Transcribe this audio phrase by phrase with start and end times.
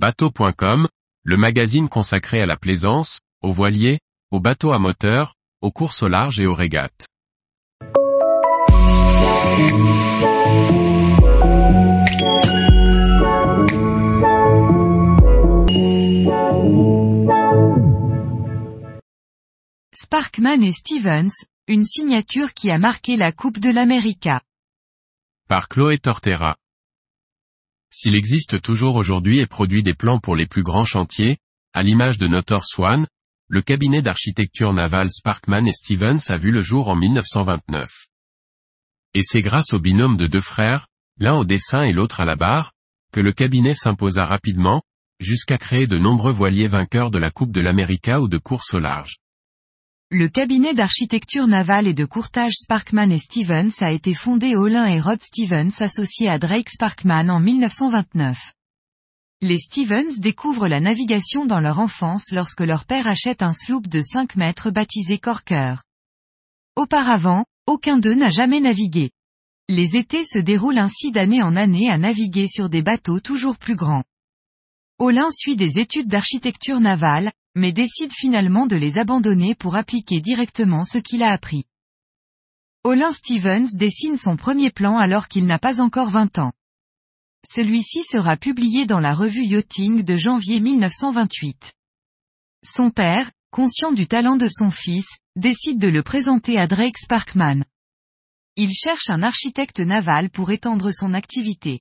[0.00, 0.86] Bateau.com,
[1.24, 3.98] le magazine consacré à la plaisance, aux voiliers,
[4.30, 7.08] aux bateaux à moteur, aux courses au large et aux régates.
[19.92, 21.34] Sparkman et Stevens,
[21.66, 24.42] une signature qui a marqué la Coupe de l'América.
[25.48, 26.56] Par Chloé Tortera.
[27.90, 31.38] S'il existe toujours aujourd'hui et produit des plans pour les plus grands chantiers,
[31.72, 33.06] à l'image de Notor Swan,
[33.48, 37.88] le cabinet d'architecture navale Sparkman et Stevens a vu le jour en 1929.
[39.14, 40.86] Et c'est grâce au binôme de deux frères,
[41.18, 42.72] l'un au dessin et l'autre à la barre,
[43.10, 44.82] que le cabinet s'imposa rapidement,
[45.18, 48.78] jusqu'à créer de nombreux voiliers vainqueurs de la Coupe de l'América ou de course au
[48.78, 49.16] large.
[50.10, 55.02] Le cabinet d'architecture navale et de courtage Sparkman et Stevens a été fondé Olin et
[55.02, 58.54] Rod Stevens associés à Drake Sparkman en 1929.
[59.42, 64.00] Les Stevens découvrent la navigation dans leur enfance lorsque leur père achète un sloop de
[64.00, 65.74] 5 mètres baptisé Corker.
[66.74, 69.10] Auparavant, aucun d'eux n'a jamais navigué.
[69.68, 73.76] Les étés se déroulent ainsi d'année en année à naviguer sur des bateaux toujours plus
[73.76, 74.04] grands.
[74.98, 80.84] Olin suit des études d'architecture navale, mais décide finalement de les abandonner pour appliquer directement
[80.84, 81.64] ce qu'il a appris.
[82.84, 86.52] Olin Stevens dessine son premier plan alors qu'il n'a pas encore 20 ans.
[87.44, 91.72] Celui-ci sera publié dans la revue Yachting de janvier 1928.
[92.64, 97.64] Son père, conscient du talent de son fils, décide de le présenter à Drake Sparkman.
[98.56, 101.80] Il cherche un architecte naval pour étendre son activité.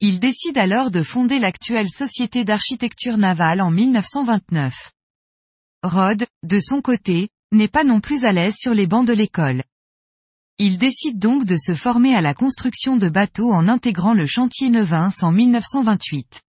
[0.00, 4.92] Il décide alors de fonder l'actuelle Société d'architecture navale en 1929.
[5.82, 9.64] Rod, de son côté, n'est pas non plus à l'aise sur les bancs de l'école.
[10.58, 14.68] Il décide donc de se former à la construction de bateaux en intégrant le chantier
[14.68, 16.42] Neuvins en 1928.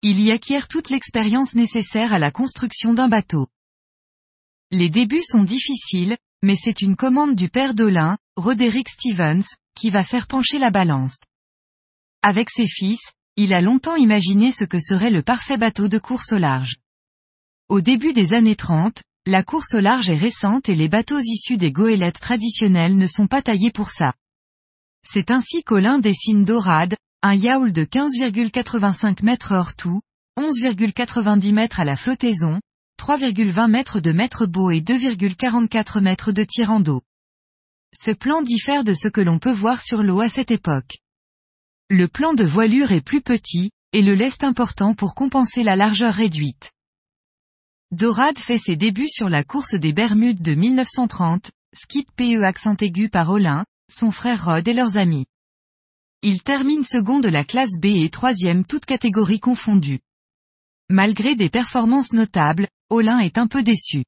[0.00, 3.48] Il y acquiert toute l'expérience nécessaire à la construction d'un bateau.
[4.70, 9.44] Les débuts sont difficiles, mais c'est une commande du père d'Olin, Roderick Stevens,
[9.74, 11.26] qui va faire pencher la balance.
[12.22, 16.32] Avec ses fils, il a longtemps imaginé ce que serait le parfait bateau de course
[16.32, 16.76] au large.
[17.68, 21.58] Au début des années 30, la course au large est récente et les bateaux issus
[21.58, 24.14] des goélettes traditionnelles ne sont pas taillés pour ça.
[25.06, 30.00] C'est ainsi qu'Olin dessine Dorade, un yaoul de 15,85 mètres hors tout,
[30.38, 32.58] 11,90 mètres à la flottaison,
[32.98, 37.02] 3,20 mètres de mètre beau et 2,44 mètres de tirant d'eau.
[37.94, 41.00] Ce plan diffère de ce que l'on peut voir sur l'eau à cette époque.
[41.90, 46.14] Le plan de voilure est plus petit, et le lest important pour compenser la largeur
[46.14, 46.70] réduite.
[47.90, 53.08] Dorade fait ses débuts sur la course des Bermudes de 1930, skip PE accent aigu
[53.08, 55.24] par Olin, son frère Rod et leurs amis.
[56.20, 60.00] Il termine second de la classe B et troisième toutes catégories confondues.
[60.90, 64.04] Malgré des performances notables, Olin est un peu déçu.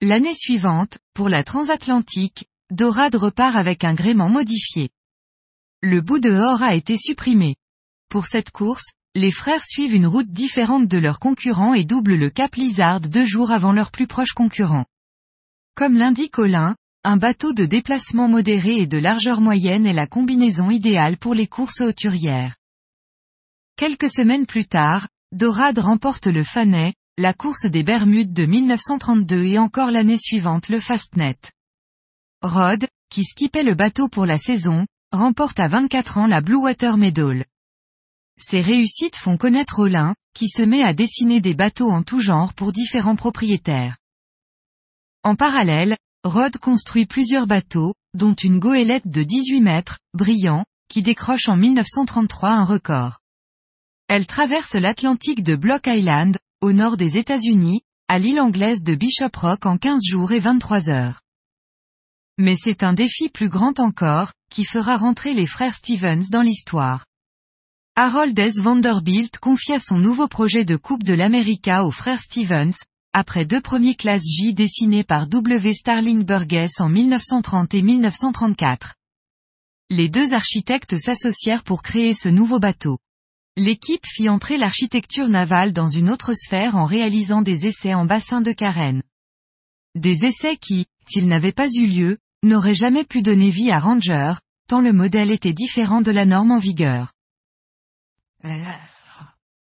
[0.00, 4.88] L'année suivante, pour la transatlantique, Dorade repart avec un gréement modifié.
[5.82, 7.56] Le bout de or a été supprimé.
[8.08, 12.30] Pour cette course, les frères suivent une route différente de leurs concurrents et doublent le
[12.30, 14.86] Cap Lizard deux jours avant leur plus proche concurrent.
[15.74, 20.70] Comme l'indique Olin, un bateau de déplacement modéré et de largeur moyenne est la combinaison
[20.70, 22.56] idéale pour les courses hauturières.
[23.76, 29.58] Quelques semaines plus tard, Dorade remporte le Fanet, la course des Bermudes de 1932 et
[29.58, 31.38] encore l'année suivante le Fastnet.
[32.42, 36.96] Rod, qui skippait le bateau pour la saison, remporte à 24 ans la Blue Water
[36.96, 37.44] Medal.
[38.38, 42.54] Ces réussites font connaître Olin, qui se met à dessiner des bateaux en tout genre
[42.54, 43.96] pour différents propriétaires.
[45.24, 51.48] En parallèle, Rod construit plusieurs bateaux, dont une goélette de 18 mètres, brillant, qui décroche
[51.48, 53.18] en 1933 un record.
[54.08, 59.36] Elle traverse l'Atlantique de Block Island, au nord des États-Unis, à l'île anglaise de Bishop
[59.36, 61.20] Rock en 15 jours et 23 heures.
[62.38, 67.04] Mais c'est un défi plus grand encore, qui fera rentrer les frères Stevens dans l'histoire.
[68.00, 68.60] Harold S.
[68.60, 72.78] Vanderbilt confia son nouveau projet de Coupe de l'América aux frères Stevens,
[73.12, 75.74] après deux premiers classes J dessinés par W.
[75.74, 78.94] Starling Burgess en 1930 et 1934.
[79.90, 82.98] Les deux architectes s'associèrent pour créer ce nouveau bateau.
[83.56, 88.42] L'équipe fit entrer l'architecture navale dans une autre sphère en réalisant des essais en bassin
[88.42, 89.02] de carène.
[89.96, 94.34] Des essais qui, s'ils n'avaient pas eu lieu, n'auraient jamais pu donner vie à Ranger,
[94.68, 97.10] tant le modèle était différent de la norme en vigueur.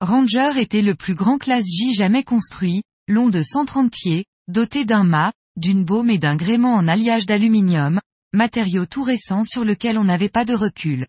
[0.01, 5.03] Ranger était le plus grand classe J jamais construit, long de 130 pieds, doté d'un
[5.03, 7.99] mât, d'une baume et d'un gréement en alliage d'aluminium,
[8.33, 11.07] matériau tout récent sur lequel on n'avait pas de recul.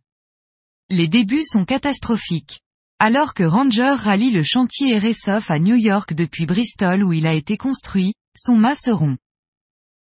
[0.88, 2.60] Les débuts sont catastrophiques.
[2.98, 7.34] Alors que Ranger rallie le chantier RSOF à New York depuis Bristol où il a
[7.34, 9.18] été construit, son mât se rompt.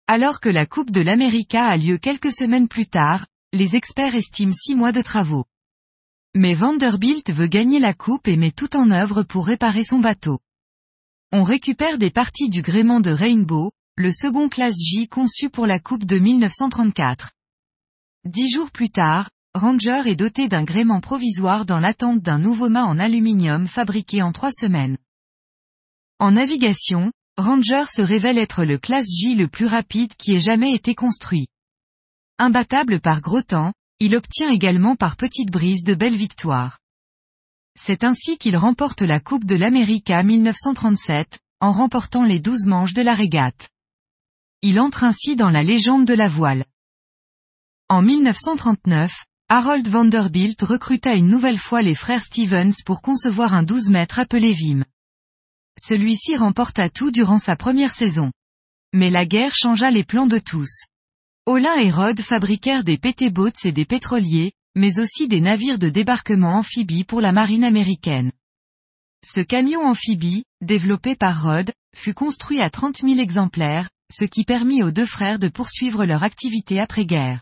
[0.08, 4.54] Alors que la Coupe de l'América a lieu quelques semaines plus tard, les experts estiment
[4.54, 5.46] six mois de travaux.
[6.36, 10.40] Mais Vanderbilt veut gagner la coupe et met tout en œuvre pour réparer son bateau.
[11.32, 15.80] On récupère des parties du gréement de Rainbow, le second classe J conçu pour la
[15.80, 17.32] coupe de 1934.
[18.26, 22.86] Dix jours plus tard, Ranger est doté d'un gréement provisoire dans l'attente d'un nouveau mât
[22.86, 24.98] en aluminium fabriqué en trois semaines.
[26.20, 30.74] En navigation, Ranger se révèle être le classe J le plus rapide qui ait jamais
[30.74, 31.48] été construit.
[32.38, 36.80] Imbattable par gros temps, il obtient également par petites brises de belles victoires.
[37.76, 43.02] C'est ainsi qu'il remporte la Coupe de l'América 1937, en remportant les douze manches de
[43.02, 43.70] la régate.
[44.62, 46.66] Il entre ainsi dans la légende de la voile.
[47.90, 53.90] En 1939, Harold Vanderbilt recruta une nouvelle fois les frères Stevens pour concevoir un 12
[53.90, 54.84] mètres appelé Vim.
[55.80, 58.32] Celui-ci remporta tout durant sa première saison.
[58.94, 60.86] Mais la guerre changea les plans de tous.
[61.50, 66.58] Olin et Rod fabriquèrent des PT-boats et des pétroliers, mais aussi des navires de débarquement
[66.58, 68.34] amphibie pour la marine américaine.
[69.24, 74.84] Ce camion amphibie, développé par Rod, fut construit à 30 000 exemplaires, ce qui permit
[74.84, 77.42] aux deux frères de poursuivre leur activité après-guerre.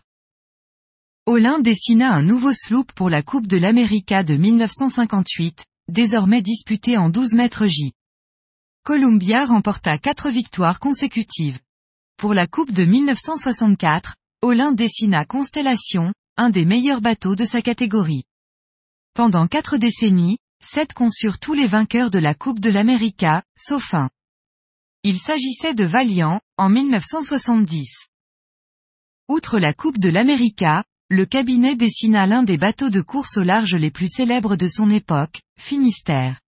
[1.26, 7.10] Olin dessina un nouveau sloop pour la Coupe de l'América de 1958, désormais disputée en
[7.10, 7.92] 12 mètres J.
[8.84, 11.58] Columbia remporta quatre victoires consécutives.
[12.18, 18.24] Pour la Coupe de 1964, Olin dessina Constellation, un des meilleurs bateaux de sa catégorie.
[19.12, 24.08] Pendant quatre décennies, sept conçurent tous les vainqueurs de la Coupe de l'América, sauf un.
[25.02, 28.06] Il s'agissait de Valiant, en 1970.
[29.28, 33.74] Outre la Coupe de l'América, le cabinet dessina l'un des bateaux de course au large
[33.74, 36.40] les plus célèbres de son époque, Finistère.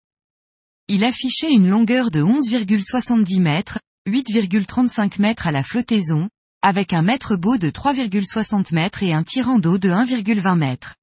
[0.89, 6.29] Il affichait une longueur de 11,70 mètres, 8,35 mètres à la flottaison,
[6.63, 10.97] avec un mètre beau de 3,60 mètres et un tirant d'eau de 1,20 mètres.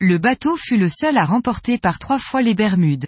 [0.00, 3.06] Le bateau fut le seul à remporter par trois fois les Bermudes.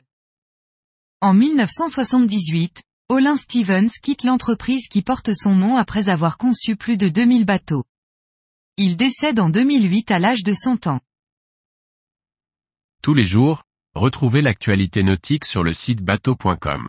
[1.21, 7.09] En 1978, Olin Stevens quitte l'entreprise qui porte son nom après avoir conçu plus de
[7.09, 7.85] 2000 bateaux.
[8.77, 11.01] Il décède en 2008 à l'âge de 100 ans.
[13.03, 13.65] Tous les jours,
[13.95, 16.89] retrouvez l'actualité nautique sur le site bateau.com.